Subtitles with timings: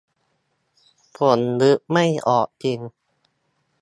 [1.15, 2.79] ผมนึกไม่ออกจริง